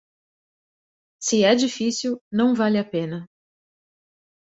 [1.21, 3.29] Se é difícil, não vale a pena.